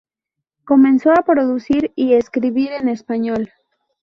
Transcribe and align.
Comenzó 0.65 1.11
a 1.11 1.21
producir 1.21 1.91
y 1.95 2.13
escribir 2.15 2.71
en 2.71 2.89
español. 2.89 3.51